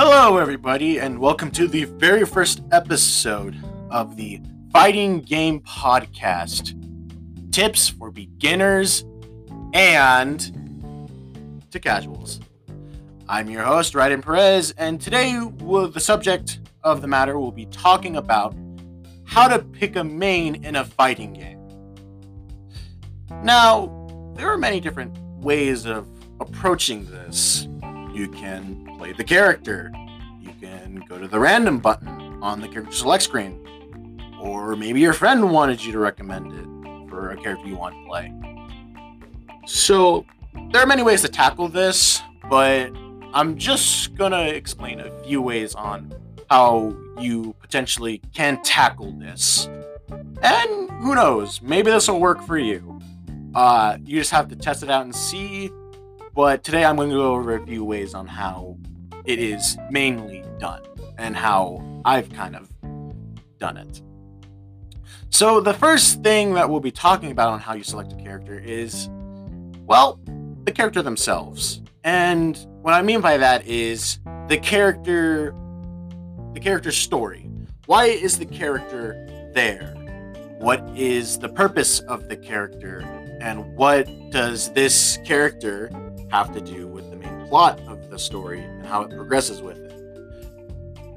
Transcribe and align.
Hello, 0.00 0.38
everybody, 0.38 1.00
and 1.00 1.18
welcome 1.18 1.50
to 1.50 1.66
the 1.66 1.82
very 1.82 2.24
first 2.24 2.62
episode 2.70 3.56
of 3.90 4.14
the 4.14 4.40
Fighting 4.72 5.20
Game 5.20 5.58
Podcast 5.62 6.72
tips 7.50 7.88
for 7.88 8.12
beginners 8.12 9.04
and 9.74 11.64
to 11.72 11.80
casuals. 11.80 12.38
I'm 13.28 13.50
your 13.50 13.64
host, 13.64 13.94
Raiden 13.94 14.22
Perez, 14.22 14.70
and 14.78 15.00
today 15.00 15.36
will, 15.58 15.88
the 15.88 15.98
subject 15.98 16.60
of 16.84 17.02
the 17.02 17.08
matter 17.08 17.36
will 17.40 17.50
be 17.50 17.66
talking 17.66 18.14
about 18.14 18.54
how 19.24 19.48
to 19.48 19.58
pick 19.58 19.96
a 19.96 20.04
main 20.04 20.64
in 20.64 20.76
a 20.76 20.84
fighting 20.84 21.32
game. 21.32 21.58
Now, 23.42 24.32
there 24.36 24.48
are 24.48 24.58
many 24.58 24.78
different 24.78 25.18
ways 25.38 25.86
of 25.86 26.06
approaching 26.38 27.04
this. 27.06 27.66
You 28.14 28.28
can 28.28 28.87
play 28.98 29.12
the 29.12 29.24
character, 29.24 29.92
you 30.40 30.52
can 30.60 31.02
go 31.08 31.18
to 31.18 31.28
the 31.28 31.38
random 31.38 31.78
button 31.78 32.42
on 32.42 32.60
the 32.60 32.68
character 32.68 32.92
select 32.92 33.22
screen, 33.22 33.64
or 34.40 34.76
maybe 34.76 35.00
your 35.00 35.12
friend 35.12 35.50
wanted 35.50 35.82
you 35.82 35.92
to 35.92 35.98
recommend 35.98 36.52
it 36.52 37.08
for 37.08 37.30
a 37.30 37.36
character 37.36 37.66
you 37.66 37.76
want 37.76 37.94
to 37.94 38.04
play. 38.06 38.34
So, 39.66 40.26
there 40.72 40.82
are 40.82 40.86
many 40.86 41.02
ways 41.02 41.22
to 41.22 41.28
tackle 41.28 41.68
this, 41.68 42.20
but 42.50 42.90
I'm 43.32 43.56
just 43.56 44.16
gonna 44.16 44.48
explain 44.48 45.00
a 45.00 45.22
few 45.22 45.40
ways 45.40 45.74
on 45.74 46.12
how 46.50 46.96
you 47.20 47.54
potentially 47.60 48.20
can 48.34 48.60
tackle 48.62 49.12
this. 49.12 49.68
And 50.42 50.90
who 51.02 51.14
knows, 51.14 51.62
maybe 51.62 51.90
this 51.90 52.08
will 52.08 52.20
work 52.20 52.42
for 52.42 52.58
you. 52.58 53.00
Uh, 53.54 53.98
you 54.04 54.18
just 54.18 54.30
have 54.30 54.48
to 54.48 54.56
test 54.56 54.82
it 54.82 54.90
out 54.90 55.04
and 55.04 55.14
see. 55.14 55.70
But 56.34 56.62
today 56.62 56.84
I'm 56.84 56.94
going 56.96 57.10
to 57.10 57.16
go 57.16 57.34
over 57.34 57.56
a 57.56 57.66
few 57.66 57.84
ways 57.84 58.14
on 58.14 58.26
how 58.26 58.76
it 59.28 59.38
is 59.38 59.76
mainly 59.90 60.42
done 60.58 60.82
and 61.18 61.36
how 61.36 61.84
I've 62.06 62.30
kind 62.30 62.56
of 62.56 62.70
done 63.58 63.76
it. 63.76 64.02
So, 65.28 65.60
the 65.60 65.74
first 65.74 66.22
thing 66.22 66.54
that 66.54 66.70
we'll 66.70 66.80
be 66.80 66.90
talking 66.90 67.30
about 67.30 67.50
on 67.50 67.60
how 67.60 67.74
you 67.74 67.84
select 67.84 68.10
a 68.12 68.16
character 68.16 68.58
is, 68.58 69.10
well, 69.86 70.18
the 70.64 70.72
character 70.72 71.02
themselves. 71.02 71.82
And 72.04 72.56
what 72.80 72.94
I 72.94 73.02
mean 73.02 73.20
by 73.20 73.36
that 73.36 73.66
is 73.66 74.18
the 74.48 74.56
character 74.56 75.54
the 76.54 76.60
character's 76.60 76.96
story. 76.96 77.50
Why 77.84 78.06
is 78.06 78.38
the 78.38 78.46
character 78.46 79.50
there? 79.54 79.94
What 80.58 80.82
is 80.96 81.38
the 81.38 81.50
purpose 81.50 82.00
of 82.00 82.28
the 82.28 82.36
character? 82.36 83.00
And 83.40 83.76
what 83.76 84.08
does 84.30 84.72
this 84.72 85.18
character 85.24 85.90
have 86.30 86.52
to 86.54 86.60
do 86.60 86.86
with 86.88 87.10
the 87.10 87.16
main 87.16 87.46
plot 87.46 87.78
of 87.86 87.97
the 88.10 88.18
story 88.18 88.60
and 88.60 88.86
how 88.86 89.02
it 89.02 89.10
progresses 89.10 89.62
with 89.62 89.78
it? 89.78 89.94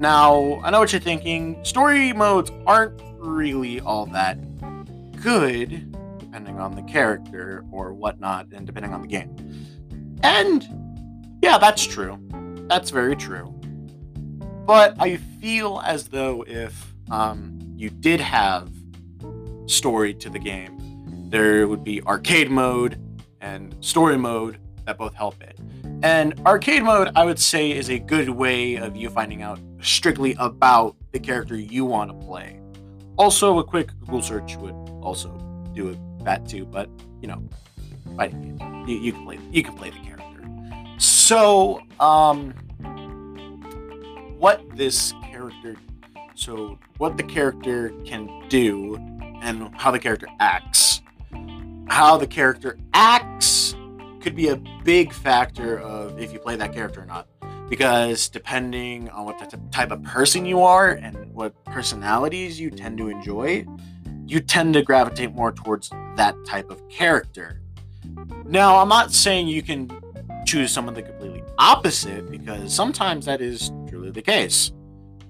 Now, 0.00 0.60
I 0.64 0.70
know 0.70 0.80
what 0.80 0.92
you're 0.92 1.00
thinking. 1.00 1.64
Story 1.64 2.12
modes 2.12 2.50
aren't 2.66 3.00
really 3.18 3.80
all 3.80 4.06
that 4.06 4.36
good, 5.22 5.96
depending 6.18 6.58
on 6.58 6.74
the 6.74 6.82
character 6.82 7.64
or 7.70 7.92
whatnot, 7.92 8.48
and 8.52 8.66
depending 8.66 8.92
on 8.92 9.02
the 9.02 9.08
game. 9.08 9.36
And 10.22 10.66
yeah, 11.42 11.58
that's 11.58 11.86
true. 11.86 12.18
That's 12.68 12.90
very 12.90 13.16
true. 13.16 13.54
But 14.66 14.96
I 14.98 15.16
feel 15.16 15.80
as 15.84 16.08
though 16.08 16.44
if 16.46 16.94
um, 17.10 17.58
you 17.76 17.90
did 17.90 18.20
have 18.20 18.70
story 19.66 20.14
to 20.14 20.30
the 20.30 20.38
game, 20.38 20.78
there 21.30 21.66
would 21.66 21.84
be 21.84 22.02
arcade 22.02 22.50
mode 22.50 23.00
and 23.40 23.76
story 23.80 24.16
mode 24.16 24.58
that 24.86 24.98
both 24.98 25.14
help 25.14 25.42
it. 25.42 25.58
And 26.02 26.40
arcade 26.46 26.82
mode, 26.82 27.10
I 27.14 27.24
would 27.24 27.38
say, 27.38 27.70
is 27.70 27.88
a 27.88 27.98
good 27.98 28.28
way 28.28 28.76
of 28.76 28.96
you 28.96 29.08
finding 29.08 29.42
out 29.42 29.60
strictly 29.80 30.34
about 30.38 30.96
the 31.12 31.20
character 31.20 31.56
you 31.56 31.84
want 31.84 32.10
to 32.10 32.26
play. 32.26 32.60
Also, 33.16 33.58
a 33.58 33.64
quick 33.64 33.90
Google 34.00 34.22
search 34.22 34.56
would 34.56 34.74
also 35.00 35.30
do 35.74 35.96
that 36.24 36.48
too. 36.48 36.64
But 36.64 36.88
you 37.20 37.28
know, 37.28 37.42
fighting 38.16 38.56
games, 38.56 38.88
you, 38.88 38.98
you 38.98 39.12
can 39.12 39.24
play 39.24 39.38
you 39.50 39.62
can 39.62 39.74
play 39.74 39.90
the 39.90 39.98
character. 39.98 40.44
So, 40.98 41.80
um, 42.00 42.52
what 44.38 44.62
this 44.76 45.12
character, 45.22 45.76
so 46.34 46.78
what 46.98 47.16
the 47.16 47.22
character 47.22 47.90
can 48.04 48.28
do, 48.48 48.96
and 49.40 49.70
how 49.76 49.90
the 49.90 49.98
character 49.98 50.26
acts. 50.40 51.00
How 51.88 52.16
the 52.16 52.26
character 52.26 52.78
acts 52.94 53.51
could 54.22 54.36
be 54.36 54.48
a 54.48 54.56
big 54.84 55.12
factor 55.12 55.78
of 55.80 56.18
if 56.20 56.32
you 56.32 56.38
play 56.38 56.56
that 56.56 56.72
character 56.72 57.02
or 57.02 57.06
not. 57.06 57.28
Because 57.68 58.28
depending 58.28 59.08
on 59.10 59.24
what 59.24 59.70
type 59.70 59.90
of 59.90 60.02
person 60.02 60.44
you 60.44 60.62
are 60.62 60.90
and 60.90 61.32
what 61.32 61.64
personalities 61.64 62.60
you 62.60 62.70
tend 62.70 62.98
to 62.98 63.08
enjoy, 63.08 63.64
you 64.26 64.40
tend 64.40 64.74
to 64.74 64.82
gravitate 64.82 65.32
more 65.34 65.52
towards 65.52 65.90
that 66.16 66.36
type 66.44 66.70
of 66.70 66.86
character. 66.88 67.60
Now, 68.44 68.76
I'm 68.76 68.88
not 68.88 69.12
saying 69.12 69.48
you 69.48 69.62
can 69.62 69.90
choose 70.46 70.70
someone 70.70 70.94
the 70.94 71.02
completely 71.02 71.42
opposite 71.58 72.30
because 72.30 72.74
sometimes 72.74 73.26
that 73.26 73.40
is 73.40 73.72
truly 73.88 74.10
the 74.10 74.22
case. 74.22 74.72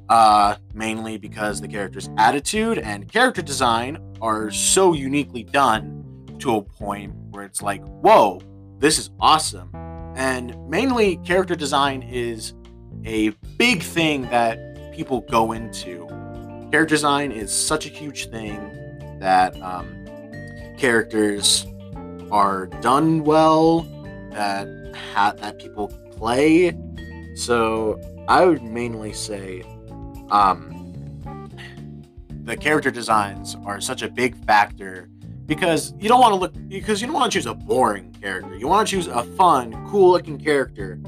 Uh, 0.08 0.56
mainly 0.74 1.16
because 1.16 1.60
the 1.60 1.68
character's 1.68 2.10
attitude 2.18 2.78
and 2.78 3.10
character 3.10 3.40
design 3.40 3.98
are 4.20 4.50
so 4.50 4.92
uniquely 4.92 5.42
done 5.42 6.04
to 6.38 6.56
a 6.56 6.62
point 6.62 7.14
where 7.30 7.44
it's 7.44 7.62
like, 7.62 7.82
whoa, 7.84 8.40
this 8.82 8.98
is 8.98 9.10
awesome. 9.20 9.70
And 10.16 10.58
mainly, 10.68 11.16
character 11.18 11.54
design 11.54 12.02
is 12.02 12.52
a 13.06 13.30
big 13.56 13.80
thing 13.80 14.22
that 14.22 14.92
people 14.92 15.20
go 15.20 15.52
into. 15.52 16.08
Character 16.72 16.96
design 16.96 17.30
is 17.30 17.52
such 17.52 17.86
a 17.86 17.88
huge 17.88 18.28
thing 18.28 18.58
that 19.20 19.54
um, 19.62 19.86
characters 20.76 21.64
are 22.32 22.66
done 22.80 23.22
well, 23.22 23.82
that 24.32 24.66
ha- 25.14 25.34
that 25.36 25.60
people 25.60 25.86
play. 26.16 26.76
So 27.36 28.00
I 28.26 28.44
would 28.44 28.64
mainly 28.64 29.12
say 29.12 29.62
um, 30.30 31.48
the 32.44 32.56
character 32.56 32.90
designs 32.90 33.56
are 33.64 33.80
such 33.80 34.02
a 34.02 34.08
big 34.08 34.36
factor 34.44 35.08
because 35.54 35.92
you 35.98 36.08
don't 36.08 36.20
want 36.20 36.32
to 36.32 36.40
look 36.40 36.68
because 36.68 37.00
you 37.00 37.06
don't 37.06 37.14
want 37.14 37.30
to 37.30 37.38
choose 37.38 37.46
a 37.46 37.52
boring 37.52 38.10
character. 38.12 38.56
You 38.56 38.68
want 38.68 38.88
to 38.88 38.90
choose 38.90 39.06
a 39.06 39.22
fun, 39.22 39.86
cool-looking 39.88 40.38
character 40.38 40.98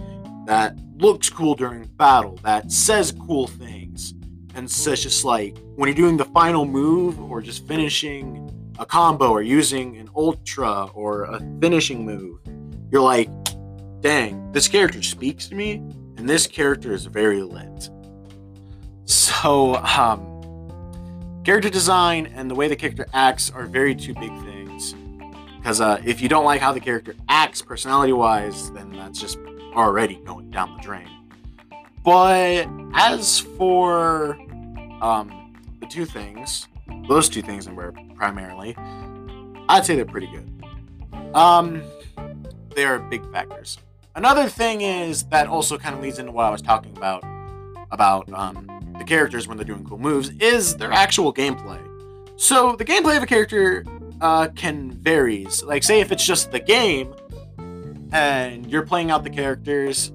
that 0.46 0.76
looks 0.98 1.30
cool 1.30 1.54
during 1.54 1.84
battle, 1.96 2.38
that 2.42 2.70
says 2.70 3.10
cool 3.12 3.46
things, 3.46 4.12
and 4.54 4.70
says 4.70 5.02
just 5.02 5.24
like 5.24 5.56
when 5.76 5.88
you're 5.88 5.96
doing 5.96 6.18
the 6.18 6.26
final 6.26 6.66
move 6.66 7.18
or 7.20 7.40
just 7.40 7.66
finishing 7.66 8.50
a 8.78 8.84
combo 8.84 9.30
or 9.30 9.40
using 9.40 9.96
an 9.96 10.10
ultra 10.14 10.84
or 10.94 11.24
a 11.24 11.40
finishing 11.60 12.04
move, 12.04 12.38
you're 12.92 13.00
like, 13.00 13.30
dang, 14.00 14.52
this 14.52 14.68
character 14.68 15.02
speaks 15.02 15.48
to 15.48 15.54
me, 15.54 15.76
and 16.18 16.28
this 16.28 16.46
character 16.46 16.92
is 16.92 17.06
very 17.06 17.42
lit. 17.42 17.88
So, 19.06 19.76
um, 19.76 20.33
character 21.44 21.68
design 21.68 22.26
and 22.34 22.50
the 22.50 22.54
way 22.54 22.68
the 22.68 22.76
character 22.76 23.06
acts 23.12 23.50
are 23.50 23.66
very 23.66 23.94
two 23.94 24.14
big 24.14 24.30
things. 24.44 24.94
Because 25.58 25.80
uh, 25.80 26.00
if 26.04 26.20
you 26.20 26.28
don't 26.28 26.44
like 26.44 26.60
how 26.60 26.72
the 26.72 26.80
character 26.80 27.14
acts 27.28 27.62
personality 27.62 28.12
wise, 28.12 28.70
then 28.72 28.90
that's 28.92 29.20
just 29.20 29.38
already 29.74 30.16
going 30.24 30.50
down 30.50 30.76
the 30.76 30.82
drain. 30.82 31.08
But 32.02 32.66
as 32.94 33.40
for 33.40 34.36
um, 35.02 35.54
the 35.80 35.86
two 35.86 36.04
things, 36.04 36.68
those 37.08 37.28
two 37.28 37.42
things 37.42 37.68
were 37.68 37.92
primarily, 38.14 38.74
I'd 39.68 39.84
say 39.84 39.96
they're 39.96 40.04
pretty 40.04 40.28
good. 40.28 41.34
Um, 41.34 41.82
they 42.74 42.84
are 42.84 42.98
big 42.98 43.30
factors. 43.32 43.78
Another 44.14 44.48
thing 44.48 44.82
is 44.82 45.24
that 45.24 45.46
also 45.48 45.76
kind 45.76 45.94
of 45.94 46.00
leads 46.02 46.18
into 46.18 46.30
what 46.32 46.44
I 46.44 46.50
was 46.50 46.62
talking 46.62 46.96
about 46.96 47.24
about 47.90 48.32
um, 48.32 48.73
the 48.98 49.04
characters 49.04 49.48
when 49.48 49.56
they're 49.56 49.66
doing 49.66 49.84
cool 49.84 49.98
moves 49.98 50.30
is 50.40 50.76
their 50.76 50.92
actual 50.92 51.32
gameplay. 51.32 51.80
So 52.36 52.76
the 52.76 52.84
gameplay 52.84 53.16
of 53.16 53.22
a 53.22 53.26
character 53.26 53.84
uh, 54.20 54.48
can 54.54 54.92
varies. 54.92 55.62
Like 55.62 55.82
say 55.82 56.00
if 56.00 56.12
it's 56.12 56.24
just 56.24 56.50
the 56.50 56.60
game 56.60 57.14
and 58.12 58.70
you're 58.70 58.86
playing 58.86 59.10
out 59.10 59.24
the 59.24 59.30
characters, 59.30 60.12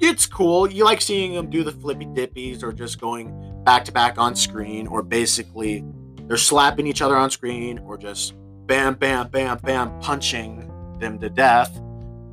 it's 0.00 0.26
cool. 0.26 0.70
You 0.70 0.84
like 0.84 1.00
seeing 1.00 1.34
them 1.34 1.50
do 1.50 1.64
the 1.64 1.72
flippy 1.72 2.06
dippies 2.06 2.62
or 2.62 2.72
just 2.72 3.00
going 3.00 3.62
back 3.64 3.84
to 3.86 3.92
back 3.92 4.18
on 4.18 4.36
screen 4.36 4.86
or 4.86 5.02
basically 5.02 5.84
they're 6.26 6.36
slapping 6.36 6.86
each 6.86 7.02
other 7.02 7.16
on 7.16 7.30
screen 7.30 7.78
or 7.80 7.98
just 7.98 8.34
bam 8.66 8.94
bam 8.94 9.28
bam 9.28 9.58
bam 9.58 9.98
punching 10.00 10.70
them 10.98 11.18
to 11.18 11.28
death. 11.28 11.76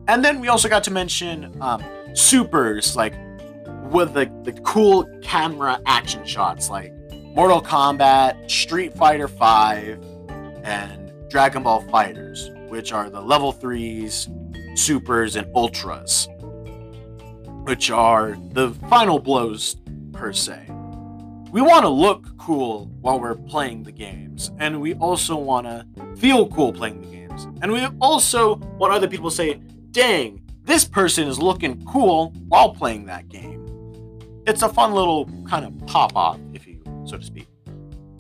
And 0.07 0.23
then 0.23 0.39
we 0.39 0.50
also 0.50 0.69
got 0.69 0.83
to 0.83 0.91
mention 0.91 1.56
um, 1.61 1.83
supers 2.13 2.95
like 2.95 3.13
with 3.91 4.13
the, 4.13 4.31
the 4.43 4.53
cool 4.63 5.05
camera 5.21 5.79
action 5.85 6.25
shots 6.25 6.69
like 6.69 6.91
Mortal 7.35 7.61
Kombat, 7.61 8.49
Street 8.49 8.93
Fighter 8.93 9.27
V, 9.27 9.97
and 10.63 11.13
Dragon 11.29 11.63
Ball 11.63 11.83
FighterZ, 11.83 12.69
which 12.69 12.91
are 12.93 13.09
the 13.09 13.21
level 13.21 13.51
threes, 13.51 14.29
supers, 14.75 15.35
and 15.35 15.47
ultras. 15.55 16.27
which 17.65 17.89
are 17.89 18.37
the 18.51 18.71
final 18.89 19.17
blows 19.17 19.75
per 20.13 20.31
se. 20.31 20.65
We 21.51 21.61
want 21.61 21.83
to 21.83 21.89
look 21.89 22.37
cool 22.37 22.91
while 23.01 23.19
we're 23.19 23.33
playing 23.35 23.83
the 23.83 23.91
games, 23.91 24.51
and 24.59 24.79
we 24.79 24.93
also 24.95 25.35
want 25.35 25.65
to 25.65 25.85
feel 26.17 26.47
cool 26.49 26.71
playing 26.71 27.01
the 27.01 27.07
games. 27.07 27.47
And 27.61 27.71
we 27.71 27.85
also 27.99 28.55
want 28.77 28.93
other 28.93 29.07
people 29.07 29.29
to 29.31 29.35
say, 29.35 29.55
dang, 29.91 30.43
this 30.63 30.85
person 30.85 31.27
is 31.27 31.39
looking 31.39 31.83
cool 31.85 32.33
while 32.47 32.73
playing 32.73 33.05
that 33.05 33.29
game. 33.29 33.64
It's 34.47 34.62
a 34.62 34.69
fun 34.69 34.94
little 34.94 35.30
kind 35.47 35.65
of 35.65 35.88
pop 35.88 36.15
off, 36.15 36.39
if 36.53 36.68
you 36.68 36.81
so 37.06 37.18
to 37.18 37.24
speak. 37.24 37.47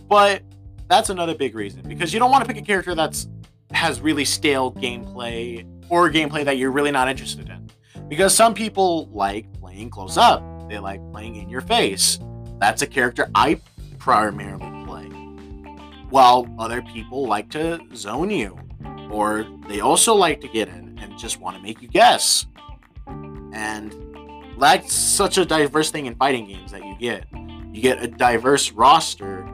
But 0.07 0.43
that's 0.87 1.09
another 1.09 1.35
big 1.35 1.55
reason 1.55 1.81
because 1.87 2.13
you 2.13 2.19
don't 2.19 2.31
want 2.31 2.43
to 2.43 2.47
pick 2.47 2.61
a 2.61 2.65
character 2.65 2.95
that's 2.95 3.27
has 3.71 3.99
really 3.99 4.25
stale 4.25 4.71
gameplay 4.71 5.65
or 5.89 6.09
gameplay 6.09 6.45
that 6.45 6.57
you're 6.57 6.71
really 6.71 6.91
not 6.91 7.07
interested 7.09 7.49
in. 7.49 7.69
Because 8.07 8.35
some 8.35 8.53
people 8.53 9.07
like 9.11 9.51
playing 9.53 9.89
close 9.89 10.17
up. 10.17 10.43
They 10.69 10.79
like 10.79 11.01
playing 11.11 11.35
in 11.35 11.49
your 11.49 11.61
face. 11.61 12.19
That's 12.59 12.81
a 12.81 12.87
character 12.87 13.29
I 13.35 13.59
primarily 13.99 14.85
play. 14.85 15.05
While 16.09 16.47
other 16.57 16.81
people 16.81 17.27
like 17.27 17.49
to 17.51 17.79
zone 17.95 18.29
you, 18.29 18.57
or 19.09 19.45
they 19.67 19.79
also 19.81 20.13
like 20.13 20.41
to 20.41 20.47
get 20.47 20.69
in 20.69 20.97
and 21.01 21.17
just 21.17 21.39
want 21.39 21.55
to 21.57 21.61
make 21.61 21.81
you 21.81 21.87
guess. 21.87 22.45
And 23.07 23.93
that's 24.59 24.93
such 24.93 25.37
a 25.37 25.45
diverse 25.45 25.91
thing 25.91 26.05
in 26.05 26.15
fighting 26.15 26.47
games 26.47 26.71
that 26.71 26.85
you 26.85 26.95
get. 26.99 27.25
You 27.73 27.81
get 27.81 28.01
a 28.01 28.07
diverse 28.07 28.71
roster 28.71 29.47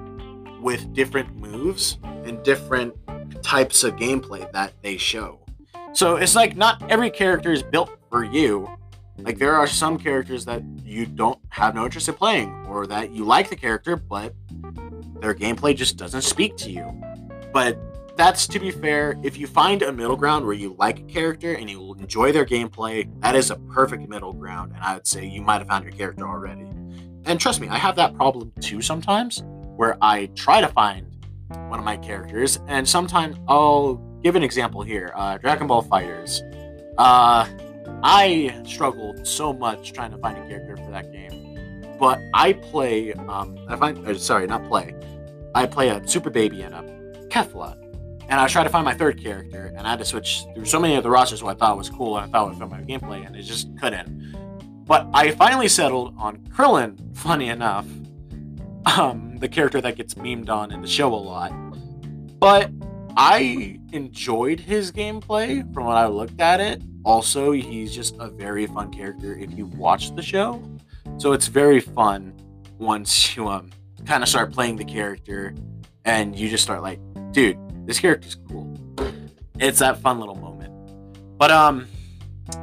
with 0.62 0.94
different 0.94 1.36
moves 1.38 1.98
and 2.03 2.42
different 2.44 2.94
types 3.42 3.83
of 3.83 3.95
gameplay 3.95 4.51
that 4.51 4.74
they 4.81 4.98
show. 4.98 5.39
So 5.94 6.18
it's 6.18 6.36
like 6.36 6.56
not 6.56 6.89
every 6.89 7.09
character 7.09 7.51
is 7.51 7.63
built 7.63 7.89
for 8.09 8.24
you. 8.24 8.68
Like 9.18 9.38
there 9.38 9.56
are 9.56 9.68
some 9.68 9.98
characters 9.98 10.45
that 10.45 10.63
you 10.83 11.06
don't 11.06 11.39
have 11.50 11.75
no 11.75 11.86
interest 11.86 12.07
in 12.07 12.15
playing, 12.15 12.65
or 12.68 12.88
that 12.88 13.12
you 13.12 13.25
like 13.25 13.50
the 13.50 13.56
character, 13.56 13.95
but 13.95 14.33
their 15.19 15.36
gameplay 15.36 15.75
just 15.75 15.97
doesn't 15.97 16.24
speak 16.24 16.57
to 16.57 16.71
you. 16.71 16.89
But 17.54 17.77
that's 18.15 18.47
to 18.47 18.59
be 18.59 18.71
fair. 18.71 19.15
If 19.23 19.37
you 19.37 19.47
find 19.47 19.81
a 19.81 19.91
middle 19.91 20.15
ground 20.15 20.45
where 20.45 20.53
you 20.53 20.75
like 20.77 20.99
a 20.99 21.03
character 21.03 21.53
and 21.53 21.69
you 21.69 21.95
enjoy 21.95 22.31
their 22.31 22.45
gameplay, 22.45 23.09
that 23.21 23.35
is 23.35 23.51
a 23.51 23.55
perfect 23.55 24.07
middle 24.09 24.33
ground. 24.33 24.73
And 24.75 24.83
I 24.83 24.95
would 24.95 25.07
say 25.07 25.25
you 25.25 25.41
might 25.41 25.59
have 25.59 25.67
found 25.67 25.83
your 25.83 25.93
character 25.93 26.27
already. 26.27 26.67
And 27.25 27.39
trust 27.39 27.61
me, 27.61 27.67
I 27.67 27.77
have 27.77 27.95
that 27.97 28.15
problem 28.15 28.51
too 28.59 28.81
sometimes, 28.81 29.43
where 29.75 29.97
I 30.01 30.27
try 30.35 30.61
to 30.61 30.67
find 30.69 31.07
one 31.69 31.79
of 31.79 31.85
my 31.85 31.97
characters, 31.97 32.59
and 32.67 32.87
sometimes 32.87 33.37
I'll 33.47 33.95
give 34.23 34.35
an 34.35 34.43
example 34.43 34.81
here. 34.81 35.11
Uh, 35.15 35.37
Dragon 35.37 35.67
Ball 35.67 35.83
FighterZ. 35.83 36.41
Uh, 36.97 37.47
I 38.03 38.61
struggled 38.65 39.25
so 39.27 39.53
much 39.53 39.93
trying 39.93 40.11
to 40.11 40.17
find 40.17 40.37
a 40.37 40.47
character 40.47 40.77
for 40.77 40.91
that 40.91 41.11
game, 41.11 41.97
but 41.99 42.19
I 42.33 42.53
play. 42.53 43.13
Um, 43.13 43.57
I 43.67 43.75
find. 43.75 44.05
Uh, 44.07 44.17
sorry, 44.17 44.47
not 44.47 44.63
play. 44.65 44.95
I 45.53 45.65
play 45.65 45.89
a 45.89 46.05
Super 46.07 46.29
Baby 46.29 46.61
and 46.61 46.73
a 46.73 47.27
Kefla, 47.27 47.77
and 48.31 48.39
I 48.39 48.48
tried 48.48 48.63
to 48.63 48.69
find 48.69 48.86
my 48.86 48.94
third 48.94 49.22
character, 49.22 49.74
and 49.75 49.86
I 49.86 49.89
had 49.89 50.00
to 50.00 50.06
switch 50.06 50.45
through 50.56 50.63
so 50.63 50.80
many 50.80 50.95
of 50.95 51.04
the 51.04 51.10
rosters 51.10 51.42
who 51.42 51.48
I 51.48 51.54
thought 51.54 51.78
was 51.78 51.89
cool 51.89 52.18
and 52.18 52.25
I 52.25 52.30
thought 52.30 52.48
would 52.48 52.57
fit 52.57 52.69
my 52.69 52.80
gameplay, 52.80 53.28
and 53.28 53.36
it 53.36 53.44
just 53.44 53.78
couldn't. 53.78 54.86
But 54.86 55.06
I 55.13 55.31
finally 55.31 55.68
settled 55.68 56.16
on 56.18 56.38
Krillin. 56.38 56.98
Funny 57.18 57.50
enough, 57.50 57.86
um, 58.98 59.38
the 59.39 59.50
character 59.50 59.81
that 59.81 59.98
gets 59.98 60.13
memed 60.13 60.50
on 60.50 60.72
in 60.72 60.81
the 60.81 60.88
show 60.88 61.13
a 61.13 61.16
lot. 61.16 61.51
But 62.39 62.72
I 63.18 63.80
enjoyed 63.92 64.62
his 64.62 64.94
gameplay 64.94 65.72
from 65.74 65.88
when 65.88 65.98
I 65.98 66.07
looked 66.07 66.39
at 66.39 66.62
it. 66.62 66.81
Also, 67.04 67.51
he's 67.51 67.94
just 67.94 68.16
a 68.18 68.30
very 68.30 68.66
fun 68.66 68.94
character 68.94 69.36
if 69.38 69.51
you 69.57 69.66
watch 69.66 70.16
the 70.16 70.22
show. 70.22 70.63
So 71.18 71.33
it's 71.33 71.48
very 71.48 71.81
fun 71.81 72.33
once 72.80 73.36
you 73.36 73.50
um 73.50 73.72
kind 74.06 74.24
of 74.24 74.30
start 74.30 74.54
playing 74.54 74.78
the 74.78 74.86
character 74.86 75.54
and 76.06 76.33
you 76.33 76.50
just 76.50 76.63
start 76.63 76.81
like, 76.81 77.00
dude, 77.33 77.57
this 77.86 78.00
character's 78.00 78.36
cool. 78.48 78.78
It's 79.60 79.80
that 79.80 80.00
fun 80.00 80.19
little 80.19 80.36
moment. 80.36 80.74
But 81.38 81.51
um 81.51 81.88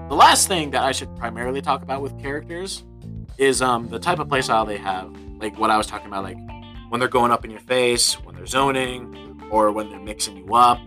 the 0.09 0.15
last 0.15 0.49
thing 0.49 0.71
that 0.73 0.83
I 0.83 0.93
should 0.93 1.15
primarily 1.17 1.63
talk 1.63 1.83
about 1.83 2.03
with 2.03 2.19
characters 2.21 2.85
is 3.39 3.63
um 3.63 3.89
the 3.89 3.99
type 3.99 4.19
of 4.19 4.29
playstyle 4.29 4.67
they 4.67 4.79
have 4.79 5.11
like 5.41 5.59
what 5.59 5.71
I 5.71 5.77
was 5.77 5.87
talking 5.87 6.09
about, 6.09 6.25
like 6.25 6.39
when 6.89 7.01
they're 7.01 7.09
going 7.09 7.31
up 7.31 7.45
in 7.45 7.51
your 7.51 7.61
face, 7.61 8.15
when 8.25 8.35
they're 8.35 8.47
zoning, 8.47 9.29
or 9.51 9.73
when 9.73 9.91
they're 9.91 10.01
mixing 10.01 10.37
you 10.37 10.55
up. 10.55 10.81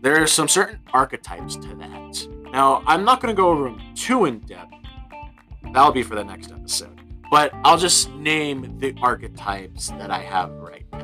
There 0.00 0.20
are 0.20 0.26
some 0.26 0.48
certain 0.48 0.80
archetypes 0.92 1.56
to 1.56 1.68
that. 1.76 2.28
Now, 2.52 2.82
I'm 2.86 3.04
not 3.04 3.20
going 3.20 3.34
to 3.34 3.40
go 3.40 3.50
over 3.50 3.64
them 3.64 3.80
too 3.94 4.24
in 4.24 4.40
depth. 4.40 4.72
That'll 5.72 5.92
be 5.92 6.02
for 6.02 6.14
the 6.14 6.24
next 6.24 6.50
episode. 6.50 7.00
But 7.30 7.52
I'll 7.64 7.78
just 7.78 8.10
name 8.10 8.78
the 8.78 8.94
archetypes 9.00 9.88
that 9.90 10.10
I 10.10 10.18
have 10.18 10.50
right 10.50 10.84
now. 10.92 11.01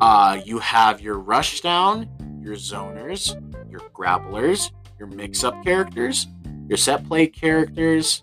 Uh, 0.00 0.40
you 0.44 0.58
have 0.58 1.00
your 1.00 1.18
rushdown, 1.18 2.08
your 2.42 2.54
zoners, 2.54 3.34
your 3.70 3.80
grapplers, 3.90 4.70
your 4.98 5.08
mix-up 5.08 5.62
characters, 5.62 6.26
your 6.68 6.78
set 6.78 7.06
play 7.06 7.26
characters. 7.26 8.22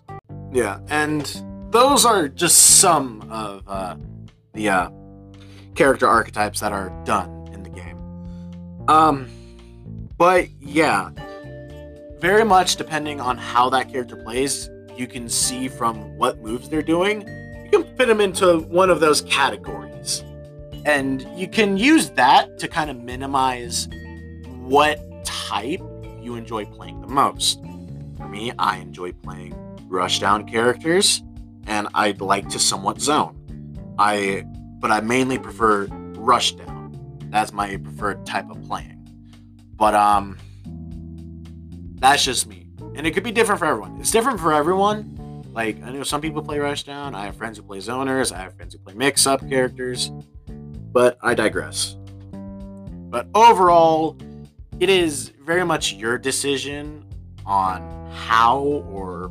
Yeah, 0.52 0.80
and 0.88 1.42
those 1.70 2.04
are 2.04 2.28
just 2.28 2.80
some 2.80 3.30
of 3.30 3.62
uh, 3.66 3.96
the 4.54 4.68
uh, 4.70 4.90
character 5.74 6.08
archetypes 6.08 6.58
that 6.60 6.72
are 6.72 6.90
done 7.04 7.48
in 7.52 7.62
the 7.62 7.70
game. 7.70 7.98
Um, 8.88 9.28
but 10.16 10.48
yeah, 10.60 11.10
very 12.18 12.44
much 12.44 12.74
depending 12.76 13.20
on 13.20 13.38
how 13.38 13.70
that 13.70 13.92
character 13.92 14.16
plays, 14.16 14.68
you 14.96 15.06
can 15.06 15.28
see 15.28 15.68
from 15.68 16.16
what 16.18 16.42
moves 16.42 16.68
they're 16.68 16.82
doing, 16.82 17.20
you 17.64 17.70
can 17.70 17.96
fit 17.96 18.08
them 18.08 18.20
into 18.20 18.58
one 18.62 18.90
of 18.90 18.98
those 18.98 19.22
categories. 19.22 19.77
And 20.88 21.20
you 21.38 21.46
can 21.46 21.76
use 21.76 22.08
that 22.12 22.58
to 22.60 22.66
kind 22.66 22.88
of 22.88 22.96
minimize 22.96 23.90
what 24.56 24.98
type 25.22 25.82
you 26.18 26.34
enjoy 26.34 26.64
playing 26.64 27.02
the 27.02 27.06
most. 27.06 27.60
For 28.16 28.26
me, 28.26 28.52
I 28.58 28.78
enjoy 28.78 29.12
playing 29.12 29.52
rushdown 29.90 30.50
characters 30.50 31.22
and 31.66 31.88
I'd 31.92 32.22
like 32.22 32.48
to 32.48 32.58
somewhat 32.58 33.02
zone. 33.02 33.36
I 33.98 34.46
but 34.80 34.90
I 34.90 35.00
mainly 35.00 35.38
prefer 35.38 35.88
rushdown. 35.88 36.96
That's 37.30 37.52
my 37.52 37.76
preferred 37.76 38.24
type 38.24 38.48
of 38.50 38.62
playing. 38.64 39.06
But 39.76 39.94
um 39.94 40.38
that's 41.96 42.24
just 42.24 42.46
me. 42.46 42.70
And 42.94 43.06
it 43.06 43.10
could 43.10 43.24
be 43.24 43.32
different 43.32 43.58
for 43.58 43.66
everyone. 43.66 44.00
It's 44.00 44.10
different 44.10 44.40
for 44.40 44.54
everyone. 44.54 45.44
Like 45.52 45.82
I 45.82 45.90
know 45.92 46.02
some 46.02 46.22
people 46.22 46.40
play 46.40 46.56
rushdown. 46.56 47.12
I 47.12 47.26
have 47.26 47.36
friends 47.36 47.58
who 47.58 47.62
play 47.62 47.78
zoners. 47.78 48.32
I 48.32 48.38
have 48.38 48.56
friends 48.56 48.72
who 48.72 48.78
play 48.78 48.94
mix-up 48.94 49.46
characters. 49.50 50.10
But 50.92 51.18
I 51.22 51.34
digress. 51.34 51.96
But 53.10 53.28
overall, 53.34 54.16
it 54.80 54.88
is 54.88 55.32
very 55.44 55.64
much 55.64 55.94
your 55.94 56.18
decision 56.18 57.04
on 57.46 58.10
how 58.12 58.60
or 58.60 59.28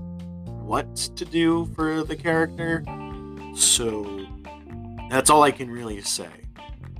what 0.64 0.96
to 0.96 1.26
do 1.26 1.66
for 1.76 2.04
the 2.04 2.16
character. 2.16 2.84
So 3.56 4.26
that's 5.10 5.30
all 5.30 5.44
I 5.44 5.52
can 5.52 5.70
really 5.70 6.02
say. 6.02 6.30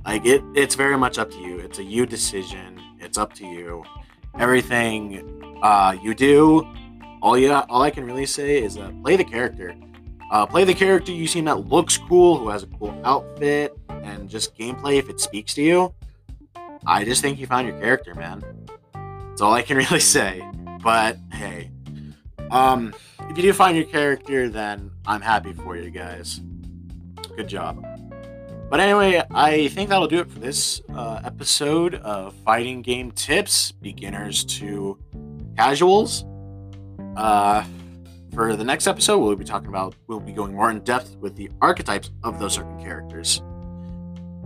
Like 0.04 0.24
it 0.24 0.42
it's 0.54 0.74
very 0.74 0.96
much 0.96 1.18
up 1.18 1.30
to 1.32 1.38
you. 1.38 1.58
It's 1.58 1.78
a 1.78 1.84
you 1.84 2.06
decision. 2.06 2.80
It's 2.98 3.18
up 3.18 3.34
to 3.34 3.46
you. 3.46 3.84
Everything 4.38 5.58
uh, 5.62 5.96
you 6.02 6.14
do, 6.14 6.66
all 7.20 7.36
you 7.36 7.52
all 7.52 7.82
I 7.82 7.90
can 7.90 8.04
really 8.04 8.26
say 8.26 8.62
is 8.62 8.78
uh, 8.78 8.90
play 9.02 9.16
the 9.16 9.24
character. 9.24 9.74
Uh, 10.30 10.46
play 10.46 10.64
the 10.64 10.74
character 10.74 11.12
you 11.12 11.26
seem 11.26 11.44
that 11.46 11.68
looks 11.68 11.96
cool, 11.96 12.38
who 12.38 12.48
has 12.48 12.62
a 12.62 12.66
cool 12.66 12.98
outfit, 13.04 13.77
and 14.08 14.28
just 14.28 14.56
gameplay 14.56 14.98
if 14.98 15.08
it 15.08 15.20
speaks 15.20 15.54
to 15.54 15.62
you. 15.62 15.94
I 16.86 17.04
just 17.04 17.22
think 17.22 17.38
you 17.38 17.46
found 17.46 17.68
your 17.68 17.78
character, 17.78 18.14
man. 18.14 18.42
That's 18.94 19.40
all 19.40 19.52
I 19.52 19.62
can 19.62 19.76
really 19.90 20.00
say. 20.00 20.42
But 20.82 21.18
hey, 21.32 21.70
um, 22.50 22.94
if 23.28 23.36
you 23.36 23.42
do 23.42 23.52
find 23.52 23.76
your 23.76 23.86
character, 23.86 24.48
then 24.48 24.90
I'm 25.06 25.20
happy 25.20 25.52
for 25.52 25.76
you 25.76 25.90
guys. 25.90 26.40
Good 27.36 27.48
job. 27.48 27.84
But 28.70 28.80
anyway, 28.80 29.22
I 29.30 29.68
think 29.68 29.88
that'll 29.88 30.08
do 30.08 30.20
it 30.20 30.30
for 30.30 30.38
this 30.38 30.82
uh, 30.94 31.20
episode 31.24 31.94
of 31.96 32.34
Fighting 32.44 32.82
Game 32.82 33.10
Tips, 33.12 33.72
beginners 33.72 34.44
to 34.44 34.98
casuals. 35.56 36.24
Uh, 37.16 37.64
for 38.34 38.54
the 38.56 38.64
next 38.64 38.86
episode, 38.86 39.18
we'll 39.18 39.36
be 39.36 39.44
talking 39.44 39.68
about, 39.68 39.94
we'll 40.06 40.20
be 40.20 40.32
going 40.32 40.54
more 40.54 40.70
in 40.70 40.80
depth 40.80 41.16
with 41.16 41.34
the 41.34 41.50
archetypes 41.62 42.10
of 42.22 42.38
those 42.38 42.54
certain 42.54 42.78
characters. 42.78 43.42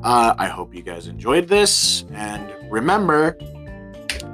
Uh, 0.02 0.34
I 0.36 0.48
hope 0.48 0.74
you 0.74 0.82
guys 0.82 1.06
enjoyed 1.06 1.46
this, 1.46 2.04
and 2.12 2.52
remember, 2.70 3.36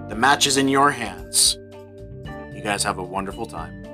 the 0.09 0.15
match 0.17 0.47
is 0.47 0.57
in 0.57 0.67
your 0.67 0.91
hands. 0.91 1.59
You 2.55 2.63
guys 2.63 2.83
have 2.85 2.97
a 2.99 3.03
wonderful 3.03 3.45
time. 3.45 3.85